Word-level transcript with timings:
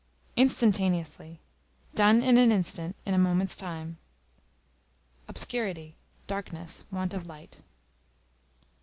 Instantaneously, 0.35 1.39
done 1.93 2.23
in 2.23 2.35
an 2.39 2.51
instant, 2.51 2.95
in 3.05 3.13
a 3.13 3.19
moment's 3.19 3.55
time. 3.55 3.99
Obscurity, 5.27 5.95
darkness, 6.25 6.85
want 6.89 7.13
of 7.13 7.27
light. 7.27 7.61